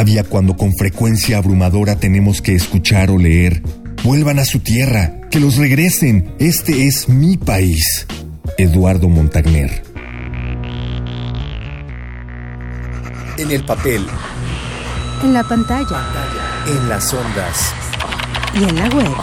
rabia 0.00 0.24
cuando 0.24 0.56
con 0.56 0.72
frecuencia 0.74 1.36
abrumadora 1.36 1.96
tenemos 1.96 2.40
que 2.40 2.54
escuchar 2.54 3.10
o 3.10 3.18
leer. 3.18 3.62
Vuelvan 4.02 4.38
a 4.38 4.46
su 4.46 4.60
tierra, 4.60 5.20
que 5.30 5.40
los 5.40 5.56
regresen. 5.56 6.34
Este 6.38 6.86
es 6.86 7.10
mi 7.10 7.36
país. 7.36 8.06
Eduardo 8.56 9.10
Montagner. 9.10 9.82
En 13.36 13.50
el 13.50 13.62
papel. 13.66 14.06
En 15.22 15.34
la 15.34 15.44
pantalla. 15.44 16.00
En 16.66 16.88
las 16.88 17.12
ondas. 17.12 17.74
Y 18.54 18.64
en 18.64 18.76
la 18.76 18.88
web. 18.96 19.16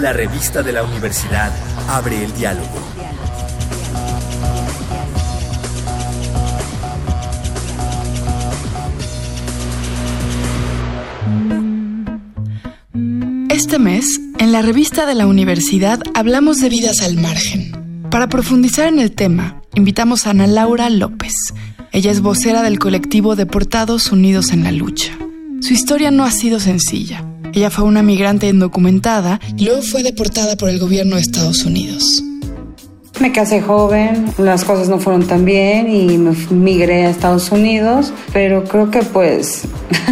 La 0.00 0.12
revista 0.12 0.64
de 0.64 0.72
la 0.72 0.82
universidad 0.82 1.52
abre 1.88 2.24
el 2.24 2.34
diálogo. 2.34 2.95
Este 13.66 13.80
mes, 13.80 14.20
en 14.38 14.52
la 14.52 14.62
revista 14.62 15.06
de 15.06 15.16
la 15.16 15.26
universidad 15.26 16.00
hablamos 16.14 16.58
de 16.58 16.68
vidas 16.68 17.00
al 17.00 17.16
margen. 17.16 17.72
Para 18.12 18.28
profundizar 18.28 18.86
en 18.86 19.00
el 19.00 19.10
tema, 19.10 19.60
invitamos 19.74 20.24
a 20.24 20.30
Ana 20.30 20.46
Laura 20.46 20.88
López. 20.88 21.32
Ella 21.90 22.12
es 22.12 22.20
vocera 22.20 22.62
del 22.62 22.78
colectivo 22.78 23.34
Deportados 23.34 24.12
Unidos 24.12 24.52
en 24.52 24.62
la 24.62 24.70
Lucha. 24.70 25.18
Su 25.60 25.72
historia 25.72 26.12
no 26.12 26.22
ha 26.22 26.30
sido 26.30 26.60
sencilla. 26.60 27.24
Ella 27.54 27.70
fue 27.70 27.84
una 27.84 28.04
migrante 28.04 28.48
indocumentada 28.48 29.40
y 29.56 29.64
luego 29.64 29.82
fue 29.82 30.04
deportada 30.04 30.56
por 30.56 30.68
el 30.68 30.78
gobierno 30.78 31.16
de 31.16 31.22
Estados 31.22 31.64
Unidos. 31.64 32.22
Me 33.18 33.32
casé 33.32 33.62
joven, 33.62 34.26
las 34.36 34.64
cosas 34.64 34.90
no 34.90 34.98
fueron 34.98 35.26
tan 35.26 35.46
bien 35.46 35.88
y 35.88 36.18
me 36.18 36.36
migré 36.50 37.06
a 37.06 37.10
Estados 37.10 37.50
Unidos, 37.50 38.12
pero 38.32 38.64
creo 38.64 38.90
que 38.90 39.00
pues 39.00 39.66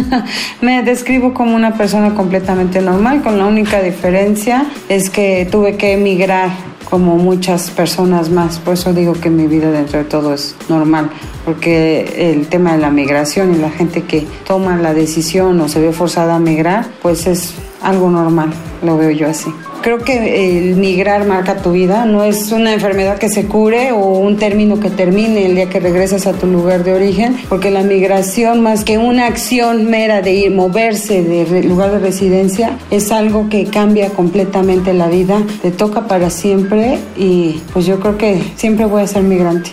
me 0.61 0.81
describo 0.81 1.33
como 1.33 1.55
una 1.55 1.77
persona 1.77 2.15
completamente 2.15 2.81
normal, 2.81 3.21
con 3.21 3.37
la 3.37 3.45
única 3.45 3.81
diferencia 3.81 4.65
es 4.89 5.11
que 5.11 5.47
tuve 5.51 5.77
que 5.77 5.93
emigrar 5.93 6.49
como 6.89 7.17
muchas 7.17 7.69
personas 7.69 8.29
más, 8.29 8.57
por 8.57 8.73
eso 8.73 8.91
digo 8.91 9.13
que 9.13 9.29
mi 9.29 9.45
vida 9.45 9.71
dentro 9.71 9.99
de 9.99 10.05
todo 10.05 10.33
es 10.33 10.55
normal, 10.67 11.11
porque 11.45 12.31
el 12.31 12.47
tema 12.47 12.73
de 12.73 12.79
la 12.79 12.89
migración 12.89 13.53
y 13.53 13.57
la 13.57 13.69
gente 13.69 14.03
que 14.03 14.25
toma 14.47 14.77
la 14.77 14.95
decisión 14.95 15.59
o 15.61 15.69
se 15.69 15.79
ve 15.79 15.91
forzada 15.91 16.35
a 16.35 16.39
migrar, 16.39 16.87
pues 17.03 17.27
es 17.27 17.53
algo 17.83 18.09
normal, 18.09 18.51
lo 18.83 18.97
veo 18.97 19.11
yo 19.11 19.27
así 19.27 19.51
creo 19.85 19.99
que 19.99 20.57
el 20.57 20.77
migrar 20.77 21.27
marca 21.27 21.57
tu 21.57 21.73
vida, 21.73 22.05
no 22.05 22.23
es 22.23 22.51
una 22.51 22.73
enfermedad 22.73 23.19
que 23.19 23.29
se 23.29 23.45
cure 23.45 23.91
o 23.91 24.17
un 24.17 24.35
término 24.37 24.79
que 24.79 24.89
termine 24.89 25.45
el 25.45 25.53
día 25.53 25.69
que 25.69 25.79
regresas 25.79 26.25
a 26.25 26.33
tu 26.33 26.47
lugar 26.47 26.83
de 26.83 26.91
origen, 26.91 27.37
porque 27.49 27.69
la 27.69 27.83
migración 27.83 28.63
más 28.63 28.83
que 28.83 28.97
una 28.97 29.27
acción 29.27 29.85
mera 29.85 30.23
de 30.23 30.33
ir, 30.33 30.51
moverse 30.51 31.21
de 31.21 31.61
lugar 31.61 31.91
de 31.91 31.99
residencia, 31.99 32.79
es 32.89 33.11
algo 33.11 33.47
que 33.47 33.65
cambia 33.65 34.09
completamente 34.09 34.91
la 34.91 35.07
vida, 35.07 35.43
te 35.61 35.69
toca 35.69 36.07
para 36.07 36.31
siempre 36.31 36.97
y 37.15 37.61
pues 37.71 37.85
yo 37.85 37.99
creo 37.99 38.17
que 38.17 38.41
siempre 38.55 38.85
voy 38.85 39.03
a 39.03 39.07
ser 39.07 39.21
migrante. 39.21 39.69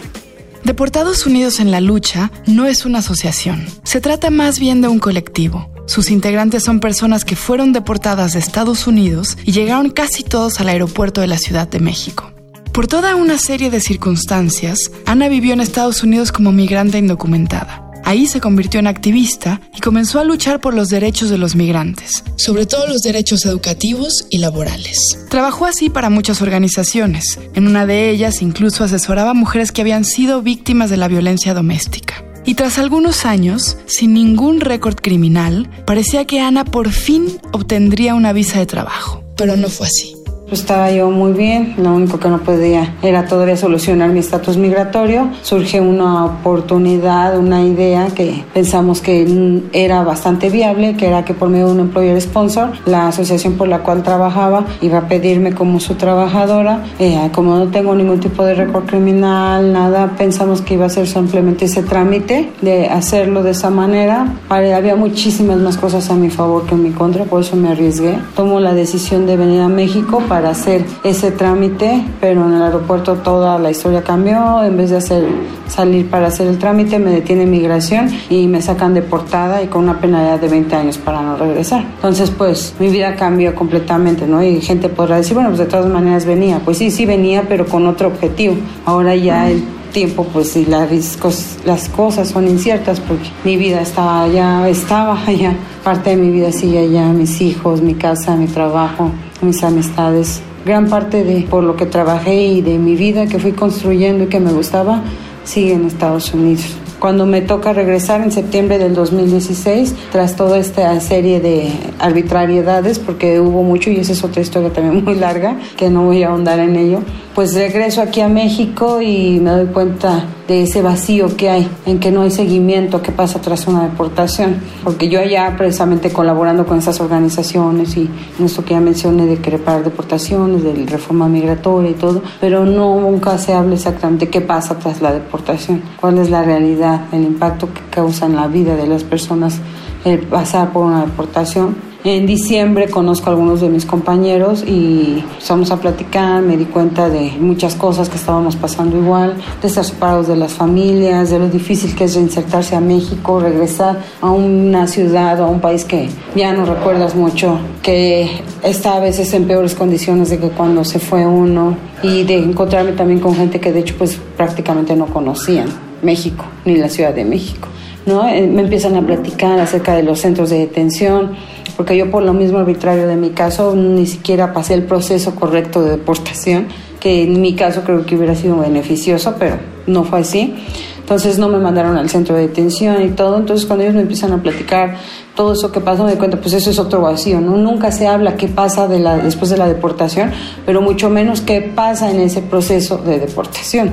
Deportados 0.62 1.27
Unidos 1.27 1.58
en 1.58 1.70
la 1.70 1.80
Lucha 1.80 2.30
no 2.46 2.66
es 2.66 2.84
una 2.84 2.98
asociación, 2.98 3.64
se 3.83 4.02
trata 4.02 4.28
más 4.28 4.60
bien 4.60 4.83
de 4.83 4.88
un 4.88 4.98
colectivo 4.98 5.72
sus 5.86 6.11
integrantes 6.11 6.64
son 6.64 6.80
personas 6.80 7.25
que 7.25 7.36
fueron 7.36 7.72
deportadas 7.72 8.33
de 8.33 8.38
Estados 8.38 8.86
Unidos 8.86 9.36
y 9.44 9.52
llegaron 9.52 9.91
casi 9.91 10.22
todos 10.22 10.61
al 10.61 10.69
aeropuerto 10.69 11.20
de 11.20 11.27
la 11.27 11.39
Ciudad 11.39 11.69
de 11.69 11.80
México. 11.80 12.33
Por 12.72 12.86
toda 12.86 13.16
una 13.16 13.36
serie 13.36 13.70
de 13.70 13.80
circunstancias, 13.80 14.90
Ana 15.05 15.29
vivió 15.29 15.52
en 15.52 15.61
Estados 15.61 16.02
Unidos 16.02 16.33
como 16.33 16.52
migrante 16.52 16.98
indocumentada. 16.98 17.90
Ahí 18.05 18.27
se 18.27 18.40
convirtió 18.40 18.80
en 18.80 18.86
activista 18.86 19.61
y 19.77 19.80
comenzó 19.80 20.18
a 20.18 20.24
luchar 20.24 20.61
por 20.61 20.74
los 20.74 20.89
derechos 20.89 21.30
de 21.30 21.39
los 21.39 21.55
migrantes, 21.55 22.24
sobre 22.36 22.67
todo 22.67 22.86
los 22.89 23.02
derechos 23.02 23.45
educativos 23.45 24.27
y 24.30 24.39
laborales. 24.39 25.18
Trabajó 25.28 25.67
así 25.67 25.90
para 25.90 26.11
muchas 26.11 26.42
organizaciones. 26.42 27.39
En 27.55 27.67
una 27.67 27.86
de 27.86 28.11
ellas 28.11 28.42
incluso 28.42 28.84
asesoraba 28.84 29.30
a 29.30 29.34
mujeres 29.34 29.70
que 29.70 29.83
habían 29.83 30.05
sido 30.05 30.42
víctimas 30.42 30.90
de 30.90 30.96
la 30.96 31.08
violencia 31.08 31.55
doméstica. 31.55 32.24
Y 32.45 32.55
tras 32.55 32.79
algunos 32.79 33.25
años, 33.25 33.77
sin 33.86 34.14
ningún 34.14 34.61
récord 34.61 34.97
criminal, 34.97 35.70
parecía 35.86 36.25
que 36.25 36.41
Ana 36.41 36.64
por 36.64 36.91
fin 36.91 37.39
obtendría 37.53 38.14
una 38.14 38.33
visa 38.33 38.58
de 38.58 38.67
trabajo. 38.67 39.23
Pero 39.36 39.57
no 39.57 39.69
fue 39.69 39.86
así. 39.86 40.21
Pues 40.52 40.61
estaba 40.61 40.90
yo 40.90 41.11
muy 41.11 41.33
bien, 41.33 41.73
lo 41.79 41.95
único 41.95 42.18
que 42.18 42.29
no 42.29 42.36
podía 42.36 42.96
era 43.02 43.24
todavía 43.24 43.57
solucionar 43.57 44.11
mi 44.11 44.18
estatus 44.18 44.58
migratorio. 44.58 45.30
Surge 45.40 45.80
una 45.80 46.27
oportunidad, 46.27 47.39
una 47.39 47.63
idea 47.63 48.08
que 48.14 48.45
pensamos 48.52 49.01
que 49.01 49.63
era 49.73 50.02
bastante 50.02 50.51
viable, 50.51 50.95
que 50.95 51.07
era 51.07 51.24
que 51.24 51.33
por 51.33 51.48
medio 51.48 51.68
de 51.68 51.73
un 51.73 51.80
employer 51.80 52.20
sponsor, 52.20 52.73
la 52.85 53.08
asociación 53.08 53.55
por 53.55 53.67
la 53.67 53.79
cual 53.79 54.02
trabajaba 54.02 54.67
iba 54.83 54.98
a 54.98 55.08
pedirme 55.08 55.55
como 55.55 55.80
su 55.80 55.95
trabajadora. 55.95 56.84
Eh, 56.98 57.30
como 57.33 57.57
no 57.57 57.69
tengo 57.69 57.95
ningún 57.95 58.20
tipo 58.20 58.45
de 58.45 58.52
récord 58.52 58.84
criminal, 58.84 59.73
nada, 59.73 60.13
pensamos 60.19 60.61
que 60.61 60.74
iba 60.74 60.84
a 60.84 60.90
ser 60.90 61.07
simplemente 61.07 61.64
ese 61.64 61.83
trámite 61.83 62.51
de 62.61 62.89
hacerlo 62.89 63.42
de 63.42 63.52
esa 63.52 63.70
manera. 63.70 64.27
Había 64.51 64.96
muchísimas 64.96 65.57
más 65.57 65.79
cosas 65.79 66.11
a 66.11 66.14
mi 66.14 66.29
favor 66.29 66.67
que 66.67 66.74
en 66.74 66.83
mi 66.83 66.90
contra, 66.90 67.24
por 67.24 67.40
eso 67.40 67.57
me 67.57 67.70
arriesgué. 67.70 68.19
Tomo 68.36 68.61
la 68.61 68.74
decisión 68.74 69.24
de 69.24 69.39
venir 69.39 69.63
a 69.63 69.69
México 69.69 70.23
para 70.29 70.42
hacer 70.51 70.85
ese 71.05 71.30
trámite, 71.30 72.05
pero 72.20 72.47
en 72.47 72.55
el 72.55 72.63
aeropuerto 72.63 73.14
toda 73.17 73.58
la 73.58 73.70
historia 73.70 74.03
cambió. 74.03 74.63
En 74.63 74.77
vez 74.77 74.91
de 74.91 74.97
hacer 74.97 75.25
salir 75.69 76.08
para 76.11 76.27
hacer 76.29 76.47
el 76.47 76.58
trámite, 76.58 76.98
me 76.98 77.11
detiene 77.11 77.47
migración 77.47 78.11
y 78.29 78.47
me 78.47 78.61
sacan 78.63 78.95
deportada 78.95 79.63
y 79.63 79.69
con 79.69 79.85
una 79.85 80.01
penalidad 80.01 80.41
de 80.41 80.48
20 80.48 80.75
años 80.75 80.98
para 80.98 81.23
no 81.23 81.36
regresar. 81.36 81.85
Entonces, 81.97 82.31
pues 82.31 82.75
mi 82.79 82.89
vida 82.89 83.17
cambió 83.17 83.55
completamente, 83.55 84.27
¿no? 84.27 84.42
Y 84.42 84.61
gente 84.61 84.89
podrá 84.89 85.17
decir, 85.17 85.35
bueno, 85.35 85.51
pues 85.51 85.61
de 85.61 85.67
todas 85.67 85.86
maneras 85.86 86.27
venía. 86.27 86.61
Pues 86.64 86.79
sí, 86.79 86.91
sí 86.91 87.07
venía, 87.07 87.45
pero 87.48 87.67
con 87.67 87.86
otro 87.86 88.08
objetivo. 88.08 88.55
Ahora 88.85 89.14
ya 89.14 89.51
el 89.51 89.63
tiempo 89.92 90.25
pues 90.33 90.57
y 90.57 90.64
las, 90.64 91.19
las 91.64 91.89
cosas 91.91 92.29
son 92.29 92.48
inciertas 92.48 92.98
porque 93.01 93.29
mi 93.45 93.57
vida 93.57 93.83
estaba 93.83 94.25
allá, 94.25 94.69
estaba 94.69 95.23
allá, 95.27 95.55
parte 95.85 96.11
de 96.11 96.17
mi 96.17 96.31
vida 96.31 96.51
sigue 96.51 96.81
allá, 96.81 97.13
mis 97.13 97.41
hijos, 97.41 97.83
mi 97.83 97.95
casa, 97.95 98.35
mi 98.35 98.47
trabajo, 98.47 99.11
mis 99.42 99.63
amistades. 99.63 100.41
Gran 100.64 100.89
parte 100.89 101.25
de 101.25 101.42
por 101.42 101.64
lo 101.64 101.77
que 101.77 101.86
trabajé 101.86 102.42
y 102.47 102.63
de 102.63 102.79
mi 102.79 102.95
vida 102.97 103.27
que 103.27 103.39
fui 103.39 103.53
construyendo 103.53 104.25
y 104.25 104.27
que 104.29 104.41
me 104.41 104.53
gustaba 104.53 105.03
sigue 105.45 105.75
en 105.75 105.86
Estados 105.86 106.33
Unidos. 106.33 106.77
Cuando 107.01 107.27
me 107.27 107.41
toca 107.41 107.73
regresar 107.73 108.20
en 108.20 108.31
septiembre 108.31 108.79
del 108.79 108.95
2016, 108.95 109.92
tras 110.13 110.36
toda 110.36 110.58
esta 110.58 111.01
serie 111.01 111.41
de 111.41 111.73
arbitrariedades, 111.98 113.01
porque 113.01 113.41
hubo 113.41 113.64
mucho 113.64 113.91
y 113.91 113.97
esa 113.97 114.13
es 114.13 114.23
otra 114.23 114.41
historia 114.41 114.73
también 114.73 115.02
muy 115.05 115.17
larga, 115.17 115.57
que 115.77 115.91
no 115.91 116.05
voy 116.05 116.23
a 116.23 116.29
ahondar 116.29 116.61
en 116.61 116.77
ello, 116.77 117.01
pues 117.35 117.55
regreso 117.57 118.02
aquí 118.02 118.20
a 118.20 118.29
México 118.29 119.02
y 119.02 119.41
me 119.41 119.51
doy 119.51 119.67
cuenta 119.67 120.27
de 120.48 120.63
ese 120.63 120.83
vacío 120.83 121.36
que 121.36 121.51
hay, 121.51 121.69
en 121.86 122.01
que 122.01 122.11
no 122.11 122.23
hay 122.23 122.30
seguimiento 122.30 123.03
que 123.03 123.13
pasa 123.13 123.41
tras 123.41 123.67
una 123.67 123.85
deportación. 123.85 124.57
Porque 124.85 125.08
yo 125.08 125.20
allá 125.20 125.55
precisamente 125.57 126.11
colaborando 126.11 126.67
con 126.67 126.79
esas 126.79 127.01
organizaciones 127.01 127.97
y 127.97 128.08
en 128.38 128.44
esto 128.44 128.64
que 128.64 128.75
ya 128.75 128.81
mencioné 128.81 129.26
de 129.26 129.37
que 129.37 129.50
reparar 129.50 129.85
deportaciones, 129.85 130.62
de 130.62 130.75
reforma 130.87 131.29
migratoria 131.29 131.91
y 131.91 131.94
todo, 131.94 132.23
pero 132.41 132.64
no 132.64 133.00
nunca 133.00 133.38
se 133.38 133.52
habla 133.52 133.75
exactamente 133.75 134.29
qué 134.29 134.41
pasa 134.41 134.79
tras 134.79 135.00
la 135.00 135.12
deportación, 135.12 135.82
cuál 136.00 136.19
es 136.19 136.31
la 136.31 136.43
realidad, 136.43 137.06
el 137.12 137.23
impacto 137.23 137.69
que 137.73 137.81
causa 137.91 138.26
en 138.26 138.37
la 138.37 138.49
vida 138.49 138.76
de 138.76 138.87
las 138.87 139.05
personas 139.05 139.61
el 140.05 140.20
pasar 140.20 140.73
por 140.73 140.87
una 140.87 141.02
deportación 141.02 141.92
en 142.04 142.26
diciembre 142.26 142.88
conozco 142.88 143.31
a 143.31 143.32
algunos 143.32 143.60
de 143.60 143.69
mis 143.69 143.87
compañeros 143.87 144.64
y 144.66 145.20
empezamos 145.20 145.70
a 145.70 145.81
platicar, 145.81 146.43
me 146.43 146.56
di 146.56 146.64
cuenta 146.64 147.08
de 147.08 147.32
muchas 147.38 147.76
cosas 147.76 148.08
que 148.08 148.16
estábamos 148.16 148.56
pasando 148.56 148.96
igual, 148.96 149.37
de 149.60 149.69
estar 149.69 149.84
separados 149.84 150.26
de 150.26 150.37
las 150.37 150.52
familias, 150.52 151.31
de 151.31 151.38
lo 151.38 151.49
difícil 151.49 151.94
que 151.94 152.04
es 152.04 152.14
reinsertarse 152.14 152.75
a 152.75 152.81
México, 152.81 153.38
regresar 153.38 154.00
a 154.20 154.31
una 154.31 154.88
ciudad 154.88 155.40
o 155.40 155.44
a 155.44 155.49
un 155.49 155.60
país 155.60 155.84
que 155.84 156.08
ya 156.34 156.52
no 156.52 156.66
recuerdas 156.66 157.14
mucho, 157.14 157.58
que 157.82 158.28
está 158.64 158.96
a 158.96 159.00
veces 159.00 159.32
en 159.34 159.46
peores 159.46 159.75
condiciones 159.75 160.31
de 160.31 160.38
que 160.38 160.49
cuando 160.49 160.84
se 160.84 160.99
fue 160.99 161.25
uno 161.25 161.76
y 162.02 162.25
de 162.25 162.37
encontrarme 162.38 162.93
también 162.93 163.20
con 163.20 163.37
gente 163.37 163.60
que 163.60 163.72
de 163.72 163.81
hecho 163.81 163.94
pues 163.96 164.19
prácticamente 164.37 164.96
no 164.96 165.06
conocían 165.06 165.69
México 166.02 166.44
ni 166.64 166.76
la 166.76 166.88
Ciudad 166.88 167.14
de 167.14 167.25
México. 167.25 167.69
¿no? 168.06 168.28
Eh, 168.28 168.46
me 168.46 168.62
empiezan 168.62 168.96
a 168.96 169.02
platicar 169.02 169.58
acerca 169.60 169.94
de 169.94 170.02
los 170.02 170.20
centros 170.20 170.50
de 170.50 170.58
detención, 170.58 171.37
porque 171.82 171.96
yo 171.96 172.12
por 172.12 172.23
lo 172.23 172.32
mismo 172.32 172.58
arbitrario 172.58 173.08
de 173.08 173.17
mi 173.17 173.31
caso 173.31 173.75
ni 173.75 174.06
siquiera 174.06 174.52
pasé 174.52 174.75
el 174.75 174.84
proceso 174.84 175.34
correcto 175.34 175.82
de 175.82 175.90
deportación, 175.90 176.69
que 177.00 177.25
en 177.25 177.40
mi 177.40 177.56
caso 177.56 177.82
creo 177.82 178.06
que 178.06 178.14
hubiera 178.14 178.37
sido 178.37 178.56
beneficioso, 178.56 179.34
pero 179.37 179.56
no 179.88 180.05
fue 180.05 180.20
así. 180.20 180.55
Entonces 181.00 181.40
no 181.40 181.49
me 181.49 181.58
mandaron 181.58 181.96
al 181.96 182.08
centro 182.08 182.37
de 182.37 182.43
detención 182.43 183.02
y 183.02 183.08
todo. 183.08 183.37
Entonces 183.37 183.67
cuando 183.67 183.82
ellos 183.82 183.96
me 183.96 184.02
empiezan 184.02 184.32
a 184.32 184.40
platicar 184.40 184.94
todo 185.34 185.55
eso 185.55 185.73
que 185.73 185.81
pasa, 185.81 186.05
me 186.05 186.11
doy 186.11 186.19
cuenta, 186.19 186.40
pues 186.40 186.55
eso 186.55 186.70
es 186.70 186.79
otro 186.79 187.00
vacío, 187.00 187.40
¿no? 187.40 187.56
Nunca 187.56 187.90
se 187.90 188.06
habla 188.06 188.37
qué 188.37 188.46
pasa 188.46 188.87
de 188.87 189.00
la, 189.00 189.17
después 189.17 189.50
de 189.50 189.56
la 189.56 189.67
deportación, 189.67 190.31
pero 190.64 190.82
mucho 190.82 191.11
menos 191.11 191.40
qué 191.40 191.62
pasa 191.62 192.12
en 192.12 192.20
ese 192.20 192.43
proceso 192.43 192.99
de 192.99 193.19
deportación. 193.19 193.90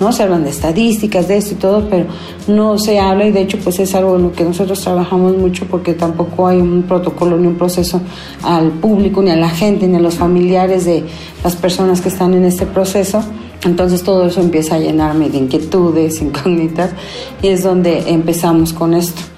¿No? 0.00 0.12
Se 0.12 0.22
hablan 0.22 0.44
de 0.44 0.50
estadísticas, 0.50 1.28
de 1.28 1.36
esto 1.36 1.54
y 1.54 1.56
todo, 1.56 1.88
pero 1.88 2.06
no 2.46 2.78
se 2.78 2.98
habla 2.98 3.26
y 3.26 3.32
de 3.32 3.42
hecho 3.42 3.58
pues 3.58 3.78
es 3.78 3.94
algo 3.94 4.16
en 4.16 4.22
lo 4.24 4.32
que 4.32 4.44
nosotros 4.44 4.80
trabajamos 4.80 5.36
mucho 5.36 5.66
porque 5.66 5.94
tampoco 5.94 6.46
hay 6.46 6.58
un 6.58 6.82
protocolo 6.82 7.36
ni 7.36 7.46
un 7.46 7.56
proceso 7.56 8.00
al 8.42 8.70
público, 8.70 9.22
ni 9.22 9.30
a 9.30 9.36
la 9.36 9.50
gente, 9.50 9.86
ni 9.86 9.96
a 9.96 10.00
los 10.00 10.14
familiares 10.14 10.84
de 10.84 11.04
las 11.42 11.56
personas 11.56 12.00
que 12.00 12.08
están 12.08 12.34
en 12.34 12.44
este 12.44 12.66
proceso. 12.66 13.22
Entonces 13.64 14.02
todo 14.02 14.26
eso 14.26 14.40
empieza 14.40 14.74
a 14.74 14.78
llenarme 14.78 15.30
de 15.30 15.38
inquietudes, 15.38 16.20
incógnitas 16.22 16.90
y 17.42 17.48
es 17.48 17.62
donde 17.62 18.10
empezamos 18.10 18.72
con 18.72 18.94
esto. 18.94 19.33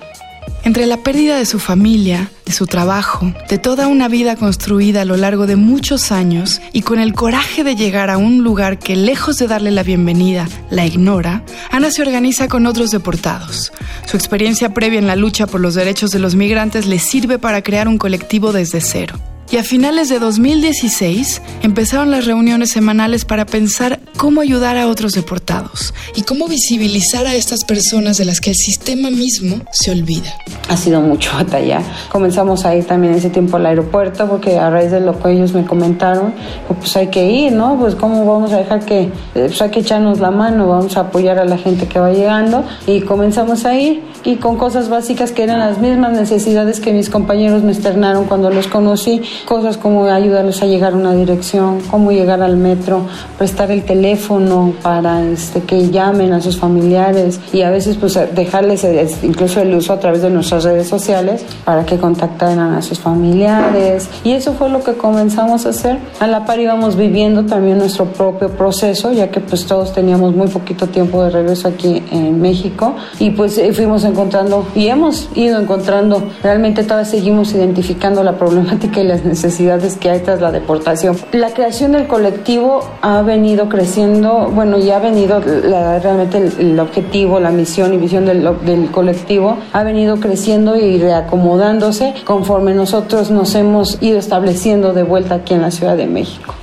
Entre 0.67 0.87
la 0.87 0.97
pérdida 0.97 1.37
de 1.39 1.47
su 1.47 1.61
familia, 1.61 2.29
de 2.45 2.51
su 2.51 2.67
trabajo, 2.67 3.33
de 3.49 3.57
toda 3.57 3.87
una 3.87 4.09
vida 4.09 4.35
construida 4.35 5.03
a 5.03 5.05
lo 5.05 5.17
largo 5.17 5.47
de 5.47 5.55
muchos 5.55 6.11
años 6.11 6.61
y 6.73 6.83
con 6.83 6.99
el 6.99 7.13
coraje 7.15 7.63
de 7.63 7.77
llegar 7.77 8.11
a 8.11 8.19
un 8.19 8.43
lugar 8.43 8.81
que 8.81 8.97
lejos 8.97 9.39
de 9.39 9.47
darle 9.47 9.71
la 9.71 9.85
bienvenida, 9.85 10.49
la 10.69 10.85
ignora, 10.85 11.45
Ana 11.71 11.93
se 11.93 12.03
organiza 12.03 12.49
con 12.49 12.67
otros 12.67 12.91
deportados. 12.91 13.73
Su 14.07 14.17
experiencia 14.17 14.75
previa 14.75 14.99
en 14.99 15.07
la 15.07 15.15
lucha 15.15 15.47
por 15.47 15.61
los 15.61 15.77
derechos 15.77 16.11
de 16.11 16.19
los 16.19 16.35
migrantes 16.35 16.85
le 16.87 16.99
sirve 16.99 17.39
para 17.39 17.63
crear 17.63 17.87
un 17.87 17.97
colectivo 17.97 18.53
desde 18.53 18.81
cero. 18.81 19.21
Y 19.49 19.59
a 19.59 19.63
finales 19.63 20.09
de 20.09 20.19
2016 20.19 21.41
empezaron 21.63 22.11
las 22.11 22.27
reuniones 22.27 22.71
semanales 22.71 23.25
para 23.25 23.47
pensar 23.47 24.01
cómo 24.17 24.41
ayudar 24.41 24.77
a 24.77 24.89
otros 24.89 25.13
deportados 25.13 25.95
y 26.17 26.23
cómo 26.23 26.49
visibilizar 26.49 27.27
a 27.27 27.35
estas 27.35 27.65
personas 27.65 28.19
de 28.19 28.25
las 28.25 28.41
que 28.41 28.51
el 28.51 28.57
sistema 28.57 29.11
mismo 29.11 29.61
se 29.71 29.93
olvida. 29.93 30.35
Ha 30.69 30.77
sido 30.77 31.01
mucho 31.01 31.31
batalla. 31.33 31.81
Comenzamos 32.11 32.65
a 32.65 32.75
ir 32.75 32.85
también 32.87 33.15
ese 33.15 33.31
tiempo 33.31 33.57
al 33.57 33.67
aeropuerto 33.67 34.29
porque 34.29 34.59
a 34.59 34.69
raíz 34.69 34.91
de 34.91 35.01
lo 35.01 35.17
que 35.21 35.31
ellos 35.31 35.53
me 35.53 35.65
comentaron, 35.65 36.35
pues 36.67 36.97
hay 36.97 37.07
que 37.09 37.31
ir, 37.31 37.53
¿no? 37.53 37.79
Pues 37.79 37.95
cómo 37.95 38.25
vamos 38.27 38.53
a 38.53 38.57
dejar 38.57 38.85
que, 38.85 39.11
pues 39.33 39.63
hay 39.63 39.71
que 39.71 39.81
echarnos 39.81 40.19
la 40.19 40.33
mano, 40.33 40.67
vamos 40.67 40.97
a 40.97 41.01
apoyar 41.01 41.39
a 41.39 41.45
la 41.45 41.57
gente 41.57 41.87
que 41.87 42.01
va 42.01 42.11
llegando 42.11 42.65
y 42.87 43.03
comenzamos 43.03 43.65
a 43.65 43.79
ir 43.79 44.03
y 44.25 44.37
con 44.37 44.57
cosas 44.57 44.89
básicas 44.89 45.31
que 45.31 45.45
eran 45.45 45.61
las 45.61 45.79
mismas 45.79 46.13
necesidades 46.13 46.81
que 46.81 46.93
mis 46.93 47.11
compañeros 47.11 47.63
me 47.63 47.71
externaron 47.71 48.25
cuando 48.25 48.51
los 48.51 48.67
conocí 48.67 49.23
cosas 49.45 49.77
como 49.77 50.05
ayudarles 50.07 50.63
a 50.63 50.67
llegar 50.67 50.93
a 50.93 50.97
una 50.97 51.15
dirección, 51.15 51.81
cómo 51.91 52.13
llegar 52.13 52.43
al 52.43 52.57
metro, 52.57 53.07
prestar 53.39 53.71
el 53.71 53.85
teléfono 53.85 54.73
para 54.83 55.23
este, 55.23 55.63
que 55.63 55.91
llamen 55.91 56.33
a 56.33 56.41
sus 56.41 56.59
familiares 56.59 57.41
y 57.53 57.63
a 57.63 57.71
veces 57.71 57.97
pues 57.97 58.19
dejarles 58.35 58.87
incluso 59.23 59.61
el 59.61 59.75
uso 59.75 59.93
a 59.93 60.01
través 60.01 60.23
de 60.23 60.31
nuestras 60.31 60.65
redes 60.65 60.89
sociales 60.89 61.45
para 61.65 61.85
que 61.85 61.99
contactaran 61.99 62.75
a 62.75 62.83
sus 62.83 62.99
familiares. 62.99 64.09
Y 64.25 64.33
eso 64.33 64.55
fue 64.55 64.69
lo 64.69 64.83
que 64.83 64.95
comenzamos 64.95 65.67
a 65.67 65.71
hacer. 65.71 65.99
A 66.21 66.27
la 66.27 66.45
par 66.45 66.61
íbamos 66.61 66.97
viviendo 66.97 67.45
también 67.45 67.79
nuestro 67.79 68.07
propio 68.07 68.49
proceso 68.51 69.13
ya 69.13 69.31
que 69.31 69.41
pues 69.41 69.67
todos 69.67 69.93
teníamos 69.93 70.35
muy 70.35 70.49
poquito 70.49 70.87
tiempo 70.87 71.23
de 71.23 71.31
regreso 71.31 71.69
aquí 71.69 72.03
en 72.11 72.41
México. 72.41 72.95
Y 73.19 73.31
pues 73.31 73.59
eh, 73.59 73.73
fuimos 73.73 74.05
encontrando 74.05 74.67
y 74.75 74.87
hemos 74.89 75.29
ido 75.35 75.61
encontrando, 75.61 76.23
realmente 76.43 76.83
todavía 76.83 77.05
seguimos 77.05 77.53
identificando 77.53 78.23
la 78.23 78.37
problemática 78.39 79.01
y 79.01 79.05
las 79.05 79.25
necesidades 79.27 79.97
que 79.97 80.11
hay 80.11 80.21
tras 80.21 80.41
la 80.41 80.51
deportación. 80.51 81.17
La 81.33 81.51
creación 81.51 81.93
del 81.93 82.07
colectivo 82.07 82.81
ha 83.03 83.23
venido 83.23 83.69
creciendo, 83.69 84.51
bueno, 84.53 84.79
ya 84.79 84.97
ha 84.97 85.01
venido 85.01 85.41
realmente 85.41 86.39
el, 86.59 86.79
objetivo, 86.81 87.41
la 87.41 87.51
misión 87.51 87.95
y 87.95 87.97
visión 87.97 88.27
del, 88.27 88.49
del 88.65 88.91
colectivo 88.91 89.57
ha 89.73 89.83
venido 89.83 90.19
creciendo 90.21 90.77
y 90.77 90.99
reacomodándose 90.99 92.15
conforme 92.25 92.75
nosotros 92.75 93.31
nos 93.31 93.55
hemos 93.55 94.03
ido 94.03 94.19
estableciendo 94.19 94.93
de 94.93 95.03
vuelta 95.03 95.37
aquí 95.37 95.55
en 95.55 95.63
la 95.63 95.71
Ciudad 95.71 95.97
de 95.97 96.07
México. 96.07 96.56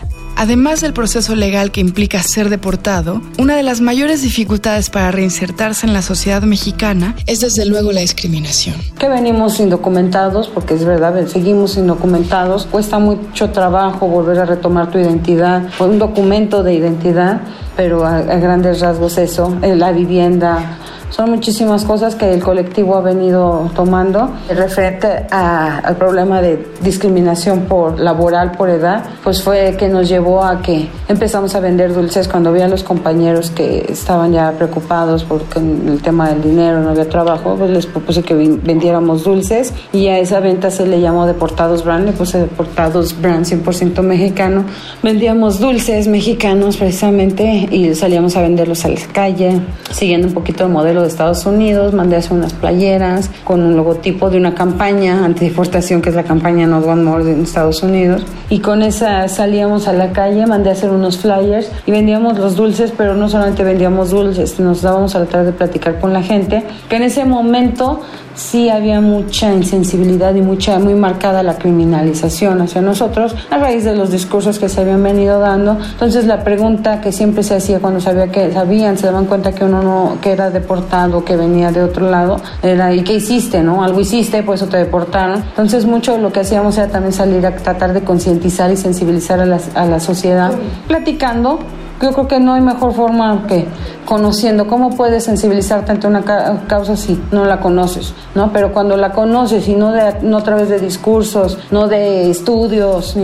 Además 0.43 0.81
del 0.81 0.91
proceso 0.91 1.35
legal 1.35 1.71
que 1.71 1.79
implica 1.79 2.21
ser 2.21 2.49
deportado, 2.49 3.21
una 3.39 3.55
de 3.55 3.63
las 3.63 3.79
mayores 3.79 4.23
dificultades 4.23 4.89
para 4.89 5.09
reinsertarse 5.09 5.87
en 5.87 5.93
la 5.93 6.01
sociedad 6.01 6.41
mexicana 6.41 7.15
es 7.27 7.39
desde 7.39 7.65
luego 7.65 7.93
la 7.93 8.01
discriminación. 8.01 8.75
Que 8.99 9.07
venimos 9.07 9.61
indocumentados, 9.61 10.49
porque 10.49 10.73
es 10.73 10.83
verdad, 10.83 11.25
seguimos 11.27 11.77
indocumentados, 11.77 12.65
cuesta 12.65 12.99
mucho 12.99 13.51
trabajo 13.51 14.05
volver 14.05 14.37
a 14.39 14.45
retomar 14.45 14.91
tu 14.91 14.97
identidad, 14.97 15.63
un 15.79 15.97
documento 15.97 16.61
de 16.61 16.73
identidad, 16.73 17.39
pero 17.75 18.05
a, 18.05 18.17
a 18.17 18.37
grandes 18.37 18.79
rasgos 18.79 19.17
eso, 19.17 19.55
la 19.61 19.91
vivienda, 19.91 20.77
son 21.13 21.29
muchísimas 21.29 21.85
cosas 21.85 22.15
que 22.15 22.33
el 22.33 22.41
colectivo 22.41 22.95
ha 22.95 23.01
venido 23.01 23.69
tomando. 23.75 24.31
Referente 24.49 25.27
al 25.29 25.95
problema 25.95 26.41
de 26.41 26.65
discriminación 26.81 27.65
por 27.65 27.99
laboral 27.99 28.53
por 28.53 28.67
edad, 28.71 29.03
pues 29.23 29.43
fue 29.43 29.75
que 29.77 29.89
nos 29.89 30.09
llevó 30.09 30.43
a 30.43 30.63
que 30.63 30.89
empezamos 31.07 31.53
a 31.53 31.59
vender 31.59 31.93
dulces 31.93 32.27
cuando 32.27 32.49
había 32.49 32.67
los 32.67 32.83
compañeros 32.83 33.51
que 33.51 33.85
estaban 33.89 34.33
ya 34.33 34.53
preocupados 34.53 35.23
porque 35.23 35.59
el 35.59 36.01
tema 36.01 36.29
del 36.29 36.41
dinero 36.41 36.81
no 36.81 36.89
había 36.89 37.07
trabajo, 37.07 37.57
pues 37.59 37.69
les 37.69 37.85
propuse 37.85 38.23
que 38.23 38.33
vendiéramos 38.33 39.23
dulces. 39.23 39.71
Y 39.91 40.07
a 40.07 40.17
esa 40.17 40.39
venta 40.39 40.71
se 40.71 40.87
le 40.87 40.99
llamó 40.99 41.27
Deportados 41.27 41.85
Brand, 41.85 42.07
le 42.07 42.13
puse 42.13 42.39
Deportados 42.39 43.21
Brand 43.21 43.45
100% 43.45 44.01
mexicano. 44.01 44.63
Vendíamos 45.03 45.59
dulces 45.59 46.07
mexicanos 46.07 46.77
precisamente 46.77 47.62
y 47.71 47.94
salíamos 47.95 48.36
a 48.36 48.42
venderlos 48.42 48.86
a 48.86 48.89
la 48.89 49.00
calle, 49.12 49.62
siguiendo 49.92 50.27
un 50.27 50.33
poquito 50.33 50.65
el 50.65 50.71
modelo 50.71 51.01
de 51.01 51.07
Estados 51.07 51.45
Unidos, 51.45 51.94
mandé 51.94 52.15
a 52.15 52.19
hacer 52.19 52.33
unas 52.33 52.54
playeras 52.54 53.30
con 53.44 53.62
un 53.62 53.75
logotipo 53.75 54.30
de 54.30 54.38
una 54.38 54.56
campaña 54.56 55.25
antideportación, 55.25 56.01
que 56.01 56.10
es 56.10 56.15
la 56.15 56.24
campaña 56.24 56.68
No 56.68 56.80
One 56.80 57.04
More 57.04 57.24
de 57.24 57.42
Estados 57.42 57.83
Unidos. 57.83 58.25
Y 58.50 58.60
con 58.60 58.83
esa 58.83 59.27
salíamos 59.27 59.88
a 59.88 59.94
la 59.94 60.12
calle, 60.12 60.45
mandé 60.45 60.69
a 60.69 60.74
hacer 60.74 60.89
unos 60.89 61.18
flyers 61.18 61.71
y 61.86 61.92
vendíamos 61.92 62.38
los 62.38 62.56
dulces, 62.56 62.94
pero 62.95 63.15
no 63.15 63.30
solamente 63.30 63.63
vendíamos 63.63 64.12
dulces, 64.12 64.60
nos 64.60 64.81
dábamos 64.81 65.15
a 65.15 65.19
tratar 65.19 65.45
de 65.45 65.51
platicar 65.51 66.00
con 66.00 66.13
la 66.13 66.21
gente, 66.21 66.63
que 66.89 66.95
en 66.95 67.04
ese 67.04 67.25
momento 67.25 68.01
sí 68.35 68.69
había 68.69 69.01
mucha 69.01 69.53
insensibilidad 69.53 70.33
y 70.35 70.41
mucha 70.41 70.80
muy 70.80 70.95
marcada 70.95 71.44
la 71.44 71.57
criminalización 71.57 72.62
hacia 72.62 72.81
nosotros 72.81 73.35
a 73.50 73.57
raíz 73.57 73.83
de 73.83 73.95
los 73.95 74.12
discursos 74.12 74.59
que 74.59 74.69
se 74.69 74.81
habían 74.81 75.03
venido 75.03 75.39
dando. 75.39 75.77
Entonces 75.91 76.25
la 76.25 76.44
pregunta 76.44 77.01
que 77.01 77.12
siempre 77.12 77.44
se 77.44 77.56
hacía 77.56 77.80
cuando 77.80 78.00
sabía 78.00 78.31
que 78.31 78.51
sabían, 78.51 78.97
se 78.97 79.07
daban 79.07 79.25
cuenta 79.25 79.51
que 79.53 79.63
uno 79.65 79.81
no 79.81 80.18
que 80.21 80.31
era 80.31 80.50
deportado, 80.50 81.24
que 81.24 81.35
venía 81.35 81.71
de 81.71 81.83
otro 81.83 82.09
lado, 82.09 82.39
era 82.62 82.94
¿y 82.94 83.03
qué 83.03 83.15
hiciste, 83.15 83.62
no? 83.62 83.83
Algo 83.83 84.00
hiciste, 84.00 84.44
por 84.44 84.56
eso 84.56 84.68
te 84.68 84.77
deportaron. 84.77 85.44
Entonces 85.50 85.86
mucho 85.86 86.13
de 86.13 86.19
lo 86.19 86.31
que 86.31 86.41
hacíamos 86.41 86.77
era 86.77 86.88
también 86.88 87.13
salir 87.13 87.45
a 87.45 87.55
tratar 87.55 87.93
de 87.93 88.01
concientizar 88.01 88.72
y 88.72 88.77
sensibilizar 88.77 89.39
a 89.39 89.46
la, 89.46 89.60
a 89.75 89.86
la 89.86 90.00
sociedad, 90.00 90.53
platicando 90.88 91.60
yo 92.03 92.12
creo 92.12 92.27
que 92.27 92.39
no 92.39 92.53
hay 92.53 92.62
mejor 92.62 92.93
forma 92.93 93.45
que 93.48 93.65
conociendo. 94.05 94.67
¿Cómo 94.67 94.89
puedes 94.89 95.24
sensibilizarte 95.24 95.93
ante 95.93 96.05
una 96.05 96.22
causa 96.67 96.98
si 96.98 97.17
no 97.31 97.45
la 97.45 97.62
conoces? 97.62 98.13
¿no? 98.36 98.51
Pero 98.51 98.74
cuando 98.74 98.98
la 98.98 99.12
conoces 99.12 99.67
y 99.67 99.75
no, 99.75 99.91
de, 99.91 100.15
no 100.22 100.38
a 100.38 100.43
través 100.43 100.69
de 100.69 100.79
discursos, 100.79 101.57
no 101.72 101.88
de 101.88 102.29
estudios, 102.29 103.15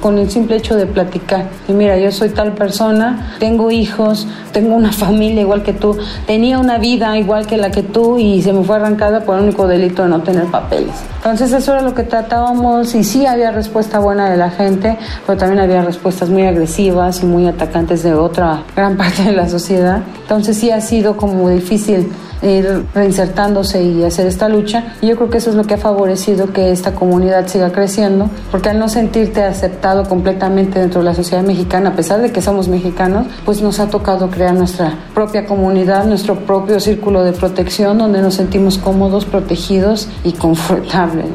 con 0.00 0.18
el 0.18 0.30
simple 0.30 0.56
hecho 0.56 0.76
de 0.76 0.86
platicar. 0.86 1.46
Y 1.66 1.72
mira, 1.72 1.98
yo 1.98 2.12
soy 2.12 2.30
tal 2.30 2.52
persona, 2.52 3.34
tengo 3.38 3.70
hijos, 3.70 4.26
tengo 4.52 4.76
una 4.76 4.92
familia 4.92 5.42
igual 5.42 5.62
que 5.62 5.72
tú, 5.72 5.96
tenía 6.26 6.58
una 6.58 6.78
vida 6.78 7.16
igual 7.18 7.46
que 7.46 7.56
la 7.56 7.70
que 7.70 7.82
tú 7.82 8.18
y 8.18 8.42
se 8.42 8.52
me 8.52 8.62
fue 8.62 8.76
arrancada 8.76 9.20
por 9.20 9.36
el 9.36 9.44
único 9.44 9.66
delito 9.66 10.02
de 10.02 10.10
no 10.10 10.20
tener 10.22 10.44
papeles. 10.46 10.94
Entonces 11.16 11.52
eso 11.52 11.72
era 11.72 11.82
lo 11.82 11.94
que 11.94 12.04
tratábamos 12.04 12.94
y 12.94 13.04
sí 13.04 13.26
había 13.26 13.50
respuesta 13.50 13.98
buena 13.98 14.30
de 14.30 14.36
la 14.36 14.50
gente, 14.50 14.96
pero 15.26 15.38
también 15.38 15.60
había 15.60 15.82
respuestas 15.82 16.28
muy 16.28 16.46
agresivas 16.46 17.22
y 17.22 17.26
muy 17.26 17.46
atacantes 17.46 18.02
de 18.02 18.14
otra 18.28 18.62
gran 18.74 18.96
parte 18.98 19.24
de 19.24 19.32
la 19.32 19.48
sociedad. 19.48 20.02
Entonces 20.22 20.56
sí 20.56 20.70
ha 20.70 20.80
sido 20.80 21.16
como 21.16 21.48
difícil 21.50 22.10
ir 22.42 22.86
reinsertándose 22.94 23.82
y 23.82 24.04
hacer 24.04 24.26
esta 24.26 24.48
lucha. 24.48 24.94
Y 25.00 25.08
yo 25.08 25.16
creo 25.16 25.30
que 25.30 25.38
eso 25.38 25.50
es 25.50 25.56
lo 25.56 25.64
que 25.64 25.74
ha 25.74 25.78
favorecido 25.78 26.52
que 26.52 26.70
esta 26.70 26.94
comunidad 26.94 27.46
siga 27.46 27.72
creciendo, 27.72 28.30
porque 28.50 28.68
al 28.70 28.78
no 28.78 28.88
sentirte 28.88 29.42
aceptado 29.42 30.04
completamente 30.08 30.78
dentro 30.78 31.00
de 31.00 31.06
la 31.06 31.14
sociedad 31.14 31.42
mexicana, 31.42 31.90
a 31.90 31.96
pesar 31.96 32.20
de 32.20 32.32
que 32.32 32.42
somos 32.42 32.68
mexicanos, 32.68 33.26
pues 33.44 33.62
nos 33.62 33.80
ha 33.80 33.88
tocado 33.88 34.30
crear 34.30 34.54
nuestra 34.54 34.94
propia 35.14 35.46
comunidad, 35.46 36.04
nuestro 36.04 36.36
propio 36.40 36.80
círculo 36.80 37.24
de 37.24 37.32
protección, 37.32 37.98
donde 37.98 38.22
nos 38.22 38.34
sentimos 38.34 38.78
cómodos, 38.78 39.24
protegidos 39.24 40.08
y 40.24 40.32
confortables. 40.32 41.26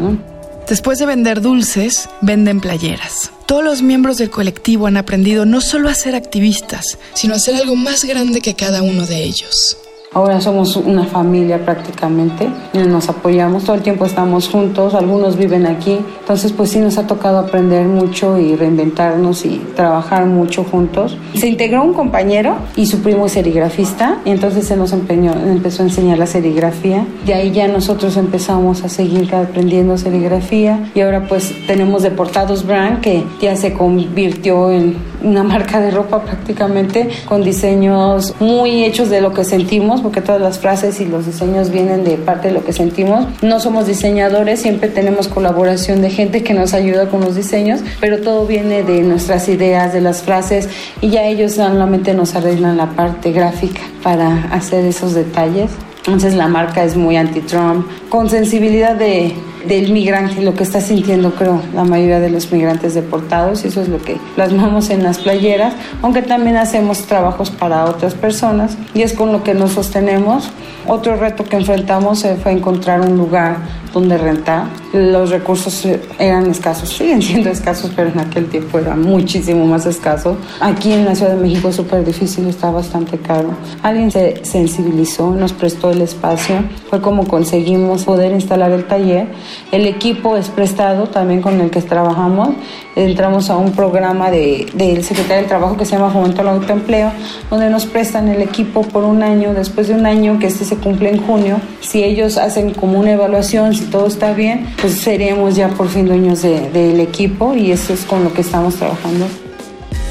Después 0.67 0.98
de 0.98 1.05
vender 1.05 1.41
dulces, 1.41 2.10
venden 2.22 2.62
playeras. 2.62 3.32
Todos 3.46 3.63
los 3.63 3.82
miembros 3.82 4.17
del 4.17 4.29
colectivo 4.29 4.88
han 4.88 4.98
aprendido 4.98 5.46
no 5.46 5.62
solo 5.62 5.89
a 5.89 5.93
ser 5.96 6.15
activistas, 6.15 6.98
sino 7.13 7.36
a 7.36 7.39
ser 7.39 7.55
algo 7.55 7.75
más 7.75 8.05
grande 8.05 8.41
que 8.41 8.55
cada 8.55 8.82
uno 8.82 9.05
de 9.05 9.24
ellos 9.24 9.77
Ahora 10.13 10.39
somos 10.41 10.75
una 10.75 11.05
familia 11.05 11.65
prácticamente, 11.65 12.48
nos 12.74 13.10
apoyamos, 13.10 13.63
todo 13.63 13.75
el 13.75 13.82
tiempo 13.82 14.05
estamos 14.05 14.48
juntos, 14.48 14.93
algunos 14.93 15.38
viven 15.38 15.65
aquí, 15.65 15.98
entonces 16.20 16.51
pues 16.51 16.70
sí 16.70 16.79
nos 16.79 17.00
ha 17.00 17.08
tocado 17.08 17.39
aprender 17.39 17.88
mucho 17.88 18.38
y 18.38 18.55
reinventarnos 18.55 19.43
y 19.46 19.58
trabajar 19.75 20.27
mucho 20.27 20.63
juntos. 20.63 21.17
Se 21.34 21.48
integró 21.48 21.84
un 21.84 21.93
compañero 21.93 22.58
y 22.75 22.86
su 22.86 23.00
primo 23.00 23.25
es 23.25 23.32
serigrafista 23.32 24.20
y 24.24 24.29
entonces 24.29 24.67
se 24.67 24.75
nos 24.75 24.93
empeñó, 24.93 25.34
empezó 25.34 25.82
a 25.82 25.88
enseñar 25.88 26.20
la 26.20 26.27
serigrafía. 26.27 27.08
De 27.25 27.34
ahí 27.34 27.51
ya 27.51 27.67
nosotros 27.67 28.15
empezamos 28.15 28.84
a 28.84 28.89
seguir 28.89 29.34
aprendiendo 29.34 29.98
serigrafía 29.98 30.91
y 30.93 31.01
ahora 31.01 31.27
pues 31.27 31.53
tenemos 31.65 32.03
Deportados 32.03 32.67
Brand 32.67 33.01
que 33.01 33.24
ya 33.41 33.55
se 33.55 33.74
convirtió 33.74 34.70
en 34.70 34.96
una 35.24 35.43
marca 35.53 35.79
de 35.79 35.89
ropa 35.89 36.22
prácticamente 36.22 37.10
con 37.25 37.43
diseños 37.43 38.36
muy 38.39 38.84
hechos 38.84 39.10
de 39.10 39.22
lo 39.22 39.34
que 39.34 39.43
sentimos 39.43 40.02
porque 40.03 40.22
todas 40.22 40.41
las 40.41 40.60
frases 40.60 41.00
y 41.00 41.05
los 41.05 41.25
diseños 41.25 41.72
vienen 41.72 42.03
de 42.03 42.17
parte 42.17 42.50
de 42.50 42.53
lo 42.53 42.63
que 42.63 42.74
sentimos. 42.74 43.25
No 43.41 43.60
somos 43.60 43.88
diseñadores, 43.88 44.62
siempre 44.62 44.89
tenemos 44.89 45.27
colaboración 45.27 46.01
de 46.01 46.12
gente 46.12 46.43
que 46.43 46.53
nos 46.53 46.74
ayuda 46.74 47.10
con 47.10 47.22
los 47.22 47.36
diseños, 47.36 47.79
pero 48.00 48.19
todo 48.19 48.45
viene 48.45 48.83
de 48.83 49.01
nuestras 49.01 49.50
ideas, 49.50 49.93
de 49.93 50.01
las 50.01 50.22
frases 50.22 50.69
y 51.01 51.10
ya 51.10 51.24
ellos 51.24 51.53
solamente 51.53 52.13
nos 52.13 52.36
arreglan 52.36 52.77
la 52.77 52.91
parte 52.91 53.31
gráfica 53.31 53.81
para 54.03 54.43
hacer 54.51 54.86
esos 54.86 55.13
detalles. 55.13 55.72
Entonces 56.00 56.36
la 56.36 56.48
marca 56.48 56.83
es 56.83 56.98
muy 56.98 57.15
anti-Trump, 57.15 57.88
con 58.10 58.29
sensibilidad 58.29 58.95
de, 58.95 59.33
del 59.67 59.91
migrante, 59.91 60.41
lo 60.41 60.53
que 60.53 60.63
está 60.63 60.82
sintiendo 60.82 61.34
creo 61.36 61.62
la 61.74 61.84
mayoría 61.84 62.20
de 62.20 62.29
los 62.29 62.51
migrantes 62.51 62.93
deportados 62.93 63.63
y 63.63 63.67
eso 63.67 63.82
es 63.82 63.89
lo 63.89 64.00
que 64.00 64.17
plasmamos 64.36 64.89
en 64.89 65.03
las 65.03 65.20
playeras, 65.20 65.74
aunque 66.01 66.22
también 66.22 66.58
hacemos 66.58 67.03
trabajos 67.03 67.51
para 67.51 67.86
otras 67.86 68.13
personas 68.13 68.77
y 68.93 69.01
es 69.01 69.13
con 69.13 69.32
lo 69.32 69.43
que 69.43 69.53
nos 69.53 69.72
sostenemos. 69.72 70.50
Otro 70.88 71.15
reto 71.15 71.46
que 71.46 71.55
enfrentamos 71.55 72.25
fue 72.41 72.51
encontrar 72.51 73.01
un 73.01 73.17
lugar 73.17 73.58
donde 73.93 74.17
rentar. 74.17 74.65
Los 74.91 75.29
recursos 75.29 75.88
eran 76.20 76.50
escasos, 76.50 76.89
siguen 76.98 77.22
siendo 77.22 77.50
escasos, 77.50 77.91
pero 77.96 78.10
en 78.10 78.20
aquel 78.20 78.48
tiempo 78.48 78.79
era 78.79 78.96
muchísimo 78.96 79.65
más 79.65 79.86
escaso. 79.86 80.38
Aquí 80.60 80.91
en 80.91 81.05
la 81.05 81.15
Ciudad 81.15 81.36
de 81.36 81.41
México 81.41 81.70
es 81.70 81.75
súper 81.75 82.03
difícil, 82.03 82.48
está 82.48 82.72
bastante 82.72 83.17
caro. 83.17 83.50
Alguien 83.82 84.12
se 84.12 84.43
sensibilizó, 84.43 85.32
nos 85.32 85.53
prestó 85.53 85.91
el 85.91 86.01
espacio, 86.01 86.63
fue 86.89 87.01
como 87.01 87.27
conseguimos 87.27 88.03
poder 88.03 88.34
instalar 88.34 88.72
el 88.72 88.86
taller. 88.86 89.27
El 89.72 89.86
equipo 89.86 90.38
es 90.38 90.50
prestado 90.50 91.07
también 91.07 91.41
con 91.41 91.60
el 91.62 91.69
que 91.69 91.81
trabajamos. 91.81 92.50
Entramos 92.95 93.50
a 93.50 93.57
un 93.57 93.72
programa 93.72 94.29
del 94.29 94.67
de, 94.74 95.01
Secretario 95.03 95.38
del 95.38 95.48
Trabajo 95.48 95.77
que 95.77 95.86
se 95.86 95.95
llama 95.95 96.12
Fomento 96.12 96.41
al 96.41 96.50
Autoempleo, 96.50 97.12
donde 97.50 97.69
nos 97.69 97.86
prestan 97.86 98.27
el 98.27 98.41
equipo 98.41 98.83
por 98.83 99.03
un 99.03 99.24
año. 99.24 99.53
Después 99.53 99.88
de 99.88 99.95
un 99.95 100.05
año, 100.05 100.39
que 100.39 100.48
este 100.48 100.65
se 100.65 100.77
cumple 100.77 101.10
en 101.10 101.25
junio, 101.25 101.60
si 101.81 102.03
ellos 102.03 102.38
hacen 102.38 102.74
como 102.74 103.00
una 103.00 103.12
evaluación, 103.12 103.74
si 103.74 103.86
todo 103.86 104.07
está 104.07 104.33
bien, 104.33 104.67
pues 104.79 104.93
seremos 104.93 105.55
ya 105.55 105.69
por 105.69 105.88
fin 105.88 106.05
dueños 106.05 106.41
del 106.41 107.00
equipo 107.00 107.55
y 107.55 107.72
eso 107.72 107.93
es 107.93 108.05
con 108.05 108.24
lo 108.24 108.33
que 108.33 108.41
estamos 108.41 108.75
trabajando. 108.75 109.25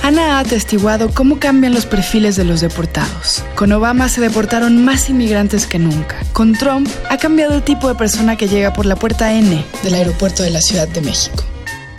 Ana 0.02 0.36
ha 0.36 0.40
atestiguado 0.40 1.10
cómo 1.14 1.38
cambian 1.38 1.74
los 1.74 1.86
perfiles 1.86 2.34
de 2.34 2.44
los 2.44 2.60
deportados. 2.60 3.44
Con 3.54 3.70
Obama 3.70 4.08
se 4.08 4.20
deportaron 4.20 4.84
más 4.84 5.08
inmigrantes 5.08 5.68
que 5.68 5.78
nunca. 5.78 6.16
Con 6.32 6.54
Trump 6.54 6.88
ha 7.08 7.18
cambiado 7.18 7.54
el 7.54 7.62
tipo 7.62 7.86
de 7.88 7.94
persona 7.94 8.36
que 8.36 8.48
llega 8.48 8.72
por 8.72 8.84
la 8.84 8.96
puerta 8.96 9.32
N 9.32 9.64
del 9.84 9.94
aeropuerto 9.94 10.42
de 10.42 10.50
la 10.50 10.60
Ciudad 10.60 10.88
de 10.88 11.02
México. 11.02 11.44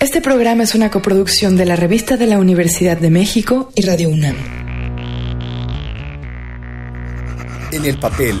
Este 0.00 0.20
programa 0.20 0.62
es 0.62 0.74
una 0.74 0.90
coproducción 0.90 1.56
de 1.56 1.66
la 1.66 1.76
Revista 1.76 2.16
de 2.16 2.26
la 2.26 2.38
Universidad 2.38 2.96
de 2.96 3.10
México 3.10 3.70
y 3.74 3.82
Radio 3.82 4.08
UNAM. 4.08 4.36
En 7.72 7.84
el 7.84 7.98
papel. 7.98 8.40